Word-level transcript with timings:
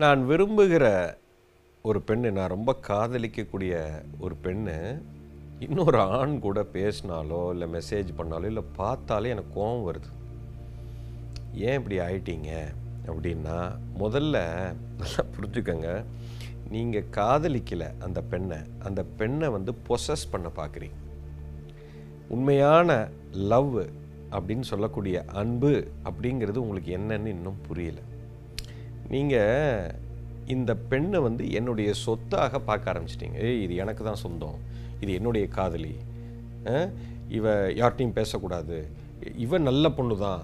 நான் 0.00 0.20
விரும்புகிற 0.28 0.84
ஒரு 1.82 2.02
பெண்ணு 2.06 2.30
நான் 2.32 2.48
ரொம்ப 2.48 2.76
காதலிக்கக்கூடிய 2.88 3.72
ஒரு 4.18 4.34
பெண்ணு 4.42 5.02
இன்னொரு 5.58 6.00
ஆண் 6.00 6.38
கூட 6.38 6.60
பேசினாலோ 6.72 7.50
இல்லை 7.50 7.66
மெசேஜ் 7.72 8.10
பண்ணாலோ 8.18 8.44
இல்லை 8.44 8.62
பார்த்தாலே 8.76 9.28
எனக்கு 9.28 9.54
கோபம் 9.54 9.84
வருது. 9.88 10.08
ஏன் 11.54 11.76
இப்படி 11.78 11.98
ஆயிட்டீங்க? 11.98 12.50
அப்படின்னா 13.06 13.56
முதல்ல 13.98 14.36
நல்லா 15.00 15.24
புரிஞ்சுக்கோங்க. 15.34 16.04
நீங்கள் 16.70 17.10
காதலிக்கலை 17.10 17.90
அந்த 17.98 18.22
பெண்ணை 18.22 18.58
அந்த 18.78 19.04
பெண்ணை 19.16 19.48
வந்து 19.48 19.74
பொசஸ் 19.88 20.30
பண்ண 20.30 20.50
பார்க்குறீங்க 20.56 20.98
உண்மையான 22.28 23.08
லவ் 23.32 23.78
அப்படின்னு 24.30 24.70
சொல்லக்கூடிய 24.72 25.24
அன்பு 25.42 25.74
அப்படிங்கிறது 26.04 26.64
உங்களுக்கு 26.64 26.96
என்னன்னு 26.96 27.26
இன்னும் 27.26 27.60
புரியல. 27.66 27.98
நீங்கள் 29.12 29.90
இந்த 30.54 30.70
பெண்ணை 30.90 31.18
வந்து 31.26 31.44
என்னுடைய 31.58 31.90
சொத்தாக 32.04 32.58
பார்க்க 32.68 32.92
ஆரம்பிச்சிட்டீங்க. 32.92 33.36
ஏய் 33.46 33.60
இது 33.64 33.74
எனக்கு 33.82 34.02
தான் 34.08 34.22
சொந்தம். 34.24 34.58
இது 35.02 35.10
என்னுடைய 35.18 35.46
காதலி. 35.56 35.94
இவ 37.38 37.52
யார்ட்டையும் 37.80 38.16
பேசக்கூடாது. 38.18 38.78
இவன் 39.44 39.68
நல்ல 39.70 39.84
பொண்ணு 39.98 40.14
தான். 40.26 40.42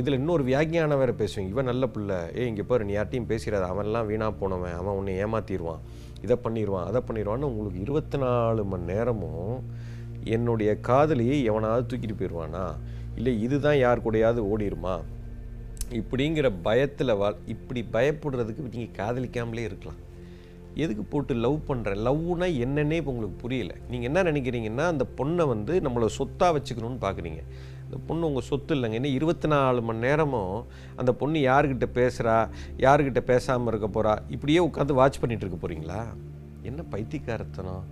இதில் 0.00 0.18
இன்னொரு 0.18 0.42
வியாக்கியானம் 0.50 1.00
வேறு 1.02 1.14
பேசுவீங்க. 1.20 1.52
இவன் 1.54 1.70
நல்ல 1.70 1.84
பிள்ளை. 1.94 2.18
ஏய் 2.38 2.48
இங்கே 2.50 2.64
பாரு 2.70 2.86
நீ 2.88 2.92
யார்ட்டையும் 2.96 3.30
பேசிடாத. 3.30 3.64
அவன்லாம் 3.74 4.08
வீணாக 4.10 4.32
போனவன். 4.40 4.76
அவன் 4.80 4.98
உன்னை 5.00 5.14
ஏமாத்திடுவான் 5.24 5.84
இதை 6.24 6.36
பண்ணிடுவான் 6.44 6.88
அதை 6.90 7.00
பண்ணிடுவான்னு 7.08 7.50
உங்களுக்கு 7.50 7.80
இருபத்தி 7.86 8.18
நாலு 8.24 8.62
மணி 8.72 8.84
நேரமும் 8.92 9.54
என்னுடைய 10.36 10.70
காதலியை 10.88 11.36
எவனாவது 11.50 11.88
தூக்கிட்டு 11.90 12.16
போயிடுவானா 12.18 12.64
இல்லை 13.18 13.32
இதுதான் 13.46 13.78
யார் 13.84 14.04
கூடயாவது 14.04 14.42
ஓடிருமா? 14.50 14.96
இப்படிங்கிற 15.98 16.48
பயத்தில் 16.66 17.18
வா 17.20 17.28
இப்படி 17.54 17.80
பயப்படுறதுக்கு 17.94 18.64
நீங்கள் 18.74 18.96
காதலிக்காமலே 19.00 19.64
இருக்கலாம். 19.70 20.00
எதுக்கு 20.82 21.02
போட்டு 21.12 21.34
லவ் 21.34 21.56
பண்ணுறேன் 21.68 22.02
லவ்னா 22.06 22.46
என்னன்னே 22.64 22.98
இப்போ 23.00 23.12
உங்களுக்கு 23.12 23.42
புரியல. 23.42 23.72
நீங்கள் 23.90 24.08
என்ன 24.10 24.22
நினைக்கிறீங்கன்னா 24.30 24.84
அந்த 24.92 25.04
பொண்ணை 25.18 25.46
வந்து 25.52 25.80
நம்மளை 25.86 26.08
சொத்தாக 26.18 26.54
வச்சுக்கணும்னு 26.56 27.00
பார்க்குறீங்க 27.06 27.40
அந்த 27.84 27.98
பொண்ணு 28.08 28.26
உங்கள் 28.26 28.46
சொத்து 28.48 28.74
இல்லைங்க. 28.74 28.98
இன்னும் 29.00 29.16
இருபத்தி 29.18 29.48
நாலு 29.48 29.80
மணி 29.82 29.98
நேரமும் 29.98 30.66
அந்த 30.96 31.12
பொண்ணு 31.12 31.38
யார்கிட்ட 31.40 31.86
பேசுகிறா 31.98 32.36
யார்கிட்ட 32.84 33.22
பேசாமல் 33.32 33.72
இருக்க 33.74 33.88
போகிறா 33.88 34.12
இப்படியே 34.28 34.60
உட்காந்து 34.68 34.98
வாட்ச் 35.00 35.20
பண்ணிகிட்டு 35.22 35.46
இருக்க 35.46 35.60
போகிறீங்களா 35.64 36.02
என்ன 36.62 36.84
பைத்தியக்காரத்தனம்? 36.92 37.84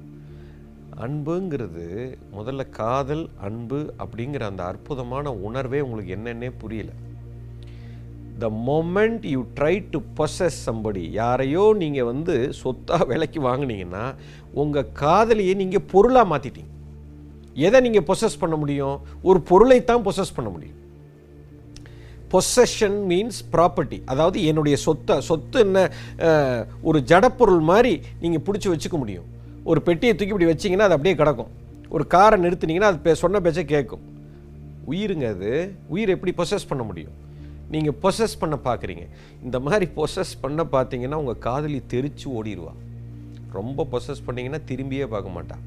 அன்புங்கிறது 1.07 1.85
முதல்ல 2.37 2.63
காதல் 2.81 3.27
அன்பு 3.49 3.81
அப்படிங்கிற 4.05 4.45
அந்த 4.53 4.63
அற்புதமான 4.65 5.33
உணர்வே 5.49 5.81
உங்களுக்கு 5.81 6.17
என்னன்னே 6.17 6.51
புரியல. 6.59 6.93
The 8.39 8.49
moment 8.49 9.27
you 9.27 9.45
try 9.55 9.85
to 9.91 10.01
possess 10.17 10.51
somebody 10.67 11.11
யாரையோ 11.11 11.75
நீங்கள் 11.79 12.05
வந்து 12.05 12.53
சொத்தாக 12.53 13.05
விலைக்கு 13.05 13.41
வாங்கினீங்கன்னா 13.41 14.15
உங்கள் 14.53 14.93
காதலியை 14.93 15.55
நீங்கள் 15.55 15.81
பொருளாக 15.81 16.37
மாற்றிட்டீங்க 16.37 16.77
எதை 17.55 17.81
நீங்கள் 17.81 18.03
பொசஸ் 18.03 18.39
பண்ண 18.39 18.57
முடியும்? 18.57 19.01
ஒரு 19.23 19.41
பொருளை 19.41 19.85
தான் 19.85 20.05
பொசஸ் 20.05 20.35
பண்ண 20.35 20.51
முடியும். 20.51 20.77
பொசஷன் 22.31 23.13
மீன்ஸ் 23.13 23.57
ப்ராப்பர்ட்டி 23.57 24.03
அதாவது 24.05 24.45
என்னுடைய 24.45 24.77
சொத்தை 24.77 25.21
சொத்து 25.21 25.61
என்ன 25.61 25.91
ஒரு 26.83 27.03
ஜடப்பொருள் 27.07 27.61
மாதிரி 27.61 28.01
நீங்கள் 28.21 28.43
பிடிச்சி 28.47 28.67
வச்சுக்க 28.67 28.91
முடியும். 28.91 29.25
ஒரு 29.65 29.83
பெட்டியை 29.83 30.15
தூக்கி 30.15 30.33
இப்படி 30.33 30.51
வச்சிங்கன்னா 30.51 30.79
அது 30.79 30.91
அப்படியே 30.91 31.15
கிடக்கும். 31.15 31.49
ஒரு 31.89 32.07
காரை 32.07 32.41
நிறுத்துனீங்கன்னா 32.41 32.81
அது 32.81 33.11
பே- 33.11 33.15
சொன்ன 33.15 33.41
பேச்சை 33.41 33.65
கேட்கும். 33.65 34.01
உயிருங்க 34.91 35.27
அது. 35.27 35.75
உயிர் 35.89 36.09
எப்படி 36.09 36.35
பொசஸ் 36.37 36.69
பண்ண 36.69 36.85
முடியும்? 36.85 37.18
நீங்கள் 37.71 37.95
பொசஸ் 38.03 38.39
பண்ண 38.39 38.59
பார்க்குறீங்க 38.65 39.09
இந்த 39.43 39.61
மாதிரி 39.61 39.91
பொசஸ் 39.97 40.39
பண்ண 40.41 40.65
பார்த்தீங்கன்னா 40.65 41.15
உங்கள் 41.15 41.39
காதலி 41.39 41.83
தெரிச்சு 41.91 42.25
ஓடிடுவா 42.25 42.73
ரொம்ப 43.53 43.87
பொசஸ் 43.93 44.23
பண்ணிங்கன்னா 44.27 44.61
திரும்பியே 44.67 45.07
பார்க்க 45.07 45.31
மாட்டான் 45.31 45.63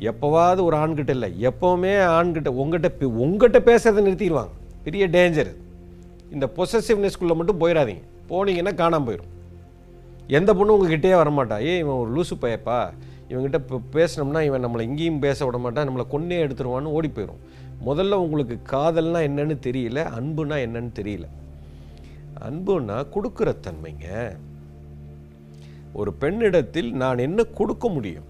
எப்போவாவது 0.00 0.62
ஒரு 0.62 0.76
ஆண்கிட்ட 0.76 1.08
இல்லை 1.08 1.46
எப்போவுமே 1.46 1.92
ஆண்கிட்ட 2.18 2.48
உங்ககிட்ட 2.48 3.04
பே- 3.04 3.08
உங்ககிட்ட 3.08 3.74
பேசுறதை 3.74 4.04
நிறுத்திடுவாங்க. 4.04 4.48
பெரிய 4.84 5.08
டேஞ்சர் 5.08 5.56
இந்த 6.30 6.50
பொசசிவ்னஸ்குள்ளே 6.56 7.34
மட்டும் 7.34 7.60
போயிடாதீங்க 7.60 8.02
போனீங்கன்னா 8.28 8.74
காணாமல் 8.74 9.14
போயிடும் 9.14 9.32
எந்த 10.28 10.54
பொண்ணும் 10.54 10.76
உங்ககிட்டயே 10.76 11.16
வரமாட்டா. 11.16 11.60
ஏய் 11.60 11.78
இவன் 11.78 11.94
ஒரு 11.94 12.10
லூசு 12.14 12.34
பையப்பா. 12.40 12.92
இவங்ககிட்ட 13.30 13.54
இப்போ 13.54 13.80
பேசினோம்னா 13.92 14.40
இவன் 14.40 14.66
நம்மளை 14.66 14.80
எங்கேயும் 14.80 15.18
பேச 15.18 15.44
விட 15.44 15.58
மாட்டான் 15.58 15.88
நம்மளை 15.88 16.04
கொன்னே 16.10 16.38
எடுத்துருவான்னு 16.46 16.92
ஓடி 16.96 17.08
போயிடும் 17.08 17.40
முதல்ல 17.84 18.18
உங்களுக்கு 18.24 18.56
காதல்னா 18.72 19.20
என்னன்னு 19.28 19.56
தெரியல 19.66 20.02
அன்புனா 20.18 20.56
என்னன்னு 20.66 20.92
தெரியல. 21.00 21.26
அன்புனா 22.46 22.96
கொடுக்குற 23.14 23.48
தன்மைங்க. 23.66 24.06
ஒரு 25.92 26.10
பெண்ணிடத்தில் 26.22 26.90
நான் 27.02 27.24
என்ன 27.26 27.44
கொடுக்க 27.58 27.88
முடியும்? 27.88 28.26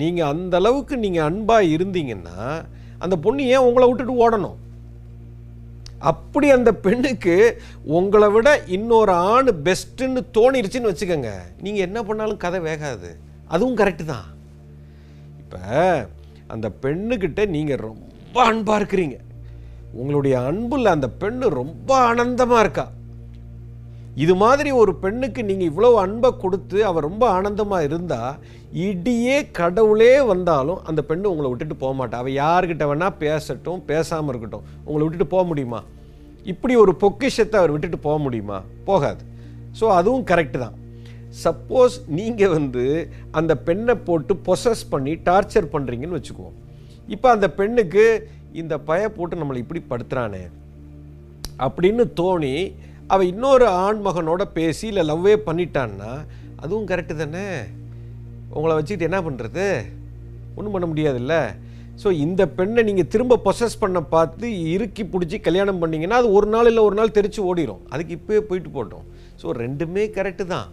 நீங்கள் 0.00 0.30
அந்த 0.32 0.56
அளவுக்கு 0.56 0.94
நீங்கள் 1.04 1.26
அன்பாக 1.28 1.70
இருந்தீங்கன்னா 1.76 2.38
அந்த 2.98 3.16
பொண்ணு 3.24 3.46
ஏன் 3.54 3.66
உங்களை 3.68 3.86
விட்டுட்டு 3.88 4.20
ஓடணும்? 4.24 4.58
அப்படி 6.10 6.50
அந்த 6.50 6.70
பெண்ணுக்கு 6.74 7.34
உங்களை 7.96 8.28
விட 8.28 8.48
இன்னொரு 8.76 9.12
ஆண் 9.12 9.50
பெஸ்ட்டுன்னு 9.66 10.22
தோணிருச்சுன்னு 10.36 10.90
வச்சுக்கோங்க. 10.90 11.32
நீங்கள் 11.64 11.86
என்ன 11.86 11.98
பண்ணாலும் 12.02 12.42
கதை 12.44 12.60
வேகாது. 12.60 13.10
அதுவும் 13.46 13.76
கரெக்டு 13.76 14.04
தான். 14.04 14.28
இப்போ 15.42 15.60
அந்த 16.46 16.68
பெண்ணுக்கிட்ட 16.82 17.46
நீங்கள் 17.56 17.84
ரொம்ப 17.88 18.11
ரொம்ப 18.34 18.44
அன்பாக 18.50 18.76
இருக்கிறீங்க. 18.80 19.16
உங்களுடைய 20.00 20.34
அன்புல 20.50 20.92
அந்த 20.96 21.08
பெண்ணு 21.22 21.46
ரொம்ப 21.58 21.90
ஆனந்தமாக 22.10 22.60
இருக்கா? 22.64 22.84
இது 24.24 24.34
மாதிரி 24.42 24.70
ஒரு 24.82 24.92
பெண்ணுக்கு 25.02 25.40
நீங்கள் 25.48 25.68
இவ்வளோ 25.70 25.90
அன்பை 26.04 26.30
கொடுத்து 26.44 26.78
அவள் 26.90 27.04
ரொம்ப 27.06 27.24
ஆனந்தமாக 27.34 27.86
இருந்தால் 27.88 28.38
இடியே 28.86 29.36
கடவுளே 29.58 30.14
வந்தாலும் 30.30 30.80
அந்த 30.90 31.02
பெண்ணு 31.10 31.32
உங்களை 31.32 31.50
விட்டுட்டு 31.50 31.76
போக 31.82 31.92
மாட்டா. 31.98 32.22
அவள் 32.22 32.38
யார்கிட்ட 32.38 32.86
வேணால் 32.92 33.18
பேசட்டும் 33.24 33.84
பேசாமல் 33.90 34.32
இருக்கட்டும். 34.34 34.64
உங்களை 34.86 35.02
விட்டுட்டு 35.04 35.28
போக 35.34 35.44
முடியுமா? 35.50 35.82
இப்படி 36.54 36.76
ஒரு 36.84 36.94
பொக்கிஷத்தை 37.04 37.60
அவர் 37.62 37.74
விட்டுட்டு 37.76 38.00
போக 38.08 38.16
முடியுமா? 38.26 38.60
போகாது. 38.90 39.22
ஸோ 39.80 39.84
அதுவும் 39.98 40.26
கரெக்டு 40.32 40.58
தான். 40.64 40.78
சப்போஸ் 41.44 41.98
நீங்கள் 42.20 42.56
வந்து 42.58 42.86
அந்த 43.40 43.52
பெண்ணை 43.68 43.96
போட்டு 44.08 44.34
பொசஸ் 44.50 44.90
பண்ணி 44.94 45.14
டார்ச்சர் 45.30 45.72
பண்ணுறீங்கன்னு 45.76 46.20
வச்சுக்குவோம். 46.20 46.58
இப்போ 47.08 47.30
அந்த 47.30 47.50
பெண்ணுக்கு 47.50 48.04
இந்த 48.52 48.78
பய 48.78 49.08
போட்டு 49.08 49.36
நம்மளை 49.36 49.56
இப்படி 49.56 49.82
படுத்துறானே 49.90 50.42
அப்படின்னு 51.58 52.04
தோணி 52.20 52.74
அவள் 53.06 53.26
இன்னொரு 53.26 53.66
ஆண்மகனோட 53.66 54.42
பேசி 54.44 54.86
இல்லை 54.86 55.02
லவ்வே 55.08 55.34
பண்ணிட்டான்னா 55.46 56.24
அதுவும் 56.62 56.88
கரெக்டு 56.90 57.14
தானே? 57.16 57.46
உங்களை 58.56 58.72
வச்சுக்கிட்டு 58.74 59.08
என்ன 59.08 59.22
பண்ணுறது 59.22 59.84
ஒன்றும் 60.56 60.74
பண்ண 60.74 60.86
முடியாதுல்ல. 60.86 61.54
ஸோ 62.02 62.10
இந்த 62.10 62.48
பெண்ணை 62.48 62.82
நீங்கள் 62.82 63.08
திரும்ப 63.08 63.40
பொசஸ் 63.44 63.80
பண்ண 63.80 64.00
பார்த்து 64.02 64.46
இறுக்கி 64.74 65.04
பிடிச்சி 65.04 65.40
கல்யாணம் 65.40 65.80
பண்ணீங்கன்னா 65.82 66.20
அது 66.22 66.32
ஒரு 66.32 66.46
நாள் 66.46 66.66
இல்லை 66.66 66.82
ஒரு 66.82 66.94
நாள் 66.94 67.16
தெரித்து 67.18 67.54
ஓடிடும் 67.54 67.82
அதுக்கு 67.90 68.16
இப்போயே 68.18 68.40
போயிட்டு 68.40 68.70
போட்டோம். 68.70 69.04
ஸோ 69.42 69.46
ரெண்டுமே 69.62 70.04
கரெக்டு 70.16 70.46
தான். 70.46 70.68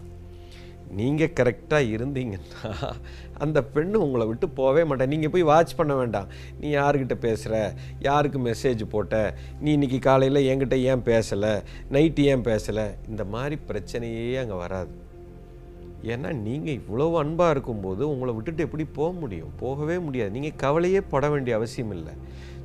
நீங்கள் 0.98 1.34
கரெக்டாக 1.38 1.90
இருந்தீங்கன்னா 1.94 2.70
அந்த 3.44 3.58
பெண்ணு 3.74 3.96
உங்களை 4.04 4.24
விட்டு 4.30 4.46
போகவே 4.58 4.82
மாட்டேன் 4.88 5.12
நீங்கள் 5.12 5.32
போய் 5.34 5.50
வாட்ச் 5.50 5.76
பண்ண 5.80 5.92
வேண்டாம். 6.00 6.30
நீ 6.60 6.68
யார்கிட்ட 6.76 7.16
பேசுகிற 7.26 7.54
யாருக்கு 8.06 8.38
மெசேஜ் 8.48 8.82
போட்ட? 8.94 9.20
நீ 9.62 9.68
இன்றைக்கி 9.76 9.98
காலையில் 10.08 10.46
என்கிட்ட 10.50 10.78
ஏன் 10.92 11.04
பேசலை? 11.10 11.52
நைட்டு 11.96 12.24
ஏன் 12.32 12.44
பேசலை? 12.50 12.86
இந்த 13.10 13.24
மாதிரி 13.34 13.58
பிரச்சனையே 13.68 14.24
அங்கே 14.42 14.58
வராது. 14.64 14.92
ஏன்னா 16.12 16.32
நீங்கள் 16.46 16.78
இவ்வளோ 16.80 17.06
அன்பாக 17.22 17.54
இருக்கும்போது 17.54 18.02
உங்களை 18.12 18.34
விட்டுட்டு 18.36 18.66
எப்படி 18.66 18.84
போக 18.98 19.10
முடியும்? 19.22 19.54
போகவே 19.62 19.98
முடியாது. 20.08 20.34
நீங்கள் 20.36 20.58
கவலையே 20.64 21.00
பட 21.14 21.28
வேண்டிய 21.34 21.56
அவசியம் 21.60 21.94
இல்லை. 21.98 22.14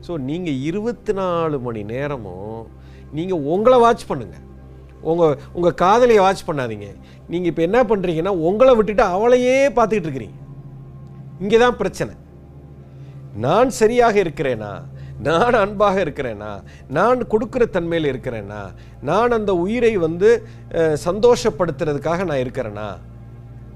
ஸோ 0.08 0.14
நீங்கள் 0.30 0.60
இருபத்தி 0.70 1.14
நாலு 1.22 1.58
மணி 1.68 1.84
நேரமும் 1.94 2.60
நீங்கள் 3.18 3.46
உங்களை 3.54 3.78
வாட்ச் 3.86 4.10
பண்ணுங்கள் 4.10 4.44
உங்கள் 5.06 5.38
உங்கள் 5.54 5.74
காதலியை 5.74 6.22
வாட்ச் 6.22 6.48
பண்ணாதீங்க. 6.48 6.96
நீங்கள் 7.28 7.50
இப்போ 7.50 7.62
என்ன 7.62 7.84
பண்ணுறீங்கன்னா 7.84 8.28
உங்களை 8.28 8.76
விட்டுட்டு 8.76 9.04
அவளையே 9.04 9.70
பார்த்துக்கிட்டு 9.70 10.10
இருக்கிறீங்க. 10.10 10.44
இங்கே 11.40 11.58
தான் 11.58 11.78
பிரச்சனை. 11.78 12.14
நான் 13.36 13.70
சரியாக 13.70 14.20
இருக்கிறேனா? 14.20 14.82
நான் 15.20 15.54
அன்பாக 15.54 16.04
இருக்கிறேனா? 16.04 16.64
நான் 16.90 17.28
கொடுக்குற 17.28 17.70
தன்மையில் 17.70 18.14
இருக்கிறேனா? 18.14 18.62
நான் 19.02 19.32
அந்த 19.32 19.56
உயிரை 19.56 19.98
வந்து 19.98 20.48
சந்தோஷப்படுத்துறதுக்காக 21.06 22.26
நான் 22.26 22.38
இருக்கிறேனா? 22.38 22.98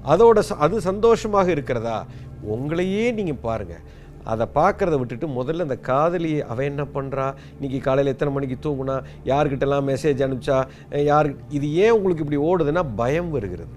அதோட 0.08 0.42
ச- 0.48 0.58
அது 0.58 0.80
சந்தோஷமாக 0.80 1.50
இருக்கிறதா? 1.50 2.06
உங்களையே 2.50 3.12
நீங்கள் 3.12 3.36
பாருங்கள் 3.42 3.80
அதை 4.24 4.46
பார்க்குறத 4.54 4.98
விட்டுட்டு 4.98 5.26
முதல்ல 5.26 5.66
அந்த 5.68 5.76
காதலி 5.76 6.42
அவன் 6.42 6.68
என்ன 6.70 6.84
பண்ணுறா 6.94 7.34
இன்றைக்கி 7.60 7.80
காலையில் 7.80 8.12
எத்தனை 8.12 8.32
மணிக்கு 8.34 8.56
தூங்குனா? 8.66 9.02
யார்கிட்டலாம் 9.24 9.88
மெசேஜ் 9.90 10.24
அனுப்பிச்சா? 10.26 10.58
யார் 11.04 11.28
இது 11.48 11.74
ஏன் 11.74 11.90
உங்களுக்கு 11.90 12.24
இப்படி 12.24 12.40
ஓடுதுன்னா 12.48 12.84
பயம் 12.96 13.30
வருகிறது. 13.30 13.74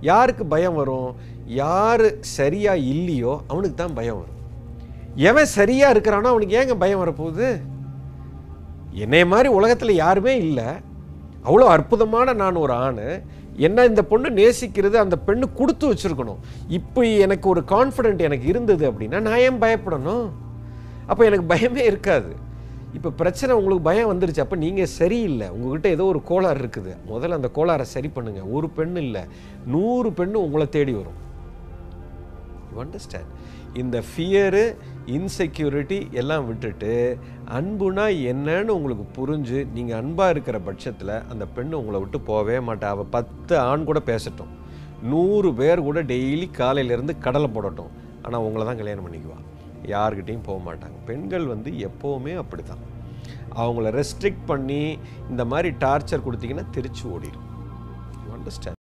யாருக்கு 0.00 0.46
பயம் 0.46 0.74
வரும்? 0.74 1.14
யார் 1.46 2.18
சரியா 2.20 2.74
இல்லையோ 2.74 3.40
அவனுக்கு 3.48 3.76
தான் 3.76 3.94
பயம் 3.94 4.18
வரும். 4.20 4.36
எவன் 5.16 5.54
சரியாக 5.58 5.92
இருக்கிறானோ 5.94 6.30
அவனுக்கு 6.32 6.58
ஏங்க 6.60 6.74
பயம் 6.74 7.02
வரப்போகுது? 7.04 7.60
என்னைய 8.92 9.26
மாதிரி 9.26 9.48
உலகத்தில் 9.48 10.00
யாருமே 10.04 10.36
இல்லை. 10.36 10.68
அவ்வளோ 11.44 11.66
அற்புதமான 11.76 12.32
நான் 12.32 12.54
ஒரு 12.54 12.72
ஆண். 12.72 13.22
என்ன 13.66 13.84
இந்த 13.90 14.02
பொண்ணு 14.10 14.28
நேசிக்கிறது 14.40 14.96
அந்த 15.04 15.16
பெண்ணு 15.28 15.46
கொடுத்து 15.60 15.84
வச்சுருக்கணும். 15.90 16.42
இப்போ 16.78 17.00
எனக்கு 17.24 17.46
ஒரு 17.52 17.62
கான்ஃபிடென்ட் 17.74 18.26
எனக்கு 18.28 18.46
இருந்தது 18.52 18.84
அப்படின்னா 18.90 19.20
நான் 19.28 19.42
ஏன் 19.46 19.62
பயப்படணும்? 19.64 20.26
அப்போ 21.10 21.22
எனக்கு 21.30 21.46
பயமே 21.54 21.84
இருக்காது. 21.90 22.30
இப்போ 22.96 23.10
பிரச்சனை 23.20 23.52
உங்களுக்கு 23.60 23.86
பயம் 23.88 24.10
வந்துருச்சு 24.12 24.42
அப்போ 24.44 24.56
நீங்கள் 24.64 24.92
சரியில்லை. 24.98 25.48
உங்ககிட்ட 25.56 25.88
ஏதோ 25.96 26.04
ஒரு 26.12 26.20
கோளாறு 26.30 26.60
இருக்குது. 26.62 26.92
முதல்ல 27.12 27.38
அந்த 27.40 27.50
கோளாறை 27.56 27.86
சரி 27.94 28.10
பண்ணுங்கள் 28.16 28.50
ஒரு 28.56 28.68
பெண் 28.76 28.96
இல்லை. 29.04 29.22
நூறு 29.74 30.10
பெண்ணு 30.20 30.44
உங்களை 30.46 30.66
தேடி 30.76 30.94
வரும். 31.00 31.18
யூ 32.72 32.78
அண்டர்ஸ்டாண்ட் 32.84 33.32
இந்த 33.80 33.96
ஃபியரு 34.10 34.62
இன்செக்யூரிட்டி 35.16 35.98
எல்லாம் 36.20 36.46
விட்டுட்டு 36.48 36.92
அன்புனா 37.58 38.06
என்னன்னு 38.32 38.76
உங்களுக்கு 38.78 39.06
புரிஞ்சு 39.18 39.58
நீங்கள் 39.76 39.98
அன்பாக 40.00 40.34
இருக்கிற 40.34 40.58
பட்சத்தில் 40.68 41.14
அந்த 41.32 41.46
பெண் 41.56 41.78
உங்களை 41.80 42.00
விட்டு 42.04 42.20
போகவே 42.30 42.56
மாட்டா. 42.68 42.88
அவள் 42.96 43.12
பத்து 43.16 43.54
ஆண் 43.68 43.88
கூட 43.90 44.00
பேசட்டும். 44.10 44.52
நூறு 45.12 45.50
பேர் 45.60 45.86
கூட 45.88 45.98
டெய்லி 46.12 46.46
காலையிலேருந்து 46.60 47.16
கடலை 47.26 47.50
போடட்டும். 47.56 47.92
ஆனால் 48.24 48.44
உங்களை 48.46 48.64
தான் 48.68 48.80
கல்யாணம் 48.80 49.06
பண்ணிக்குவா. 49.06 49.40
யார்கிட்டையும் 49.94 50.46
போக 50.48 50.58
மாட்டாங்க. 50.68 50.96
பெண்கள் 51.10 51.46
வந்து 51.54 51.72
எப்போவுமே 51.88 52.34
அப்படி 52.44 52.64
தான் 52.72 52.84
அவங்கள 53.62 53.90
ரெஸ்ட்ரிக்ட் 54.00 54.48
பண்ணி 54.50 54.82
இந்த 55.30 55.44
மாதிரி 55.52 55.70
டார்ச்சர் 55.84 56.26
கொடுத்தீங்கன்னா 56.26 56.66
திருச்சி 56.78 57.04
ஓடிடும் 57.14 57.46
யூ 58.24 58.32
அண்டர்ஸ்டாண்ட் 58.38 58.77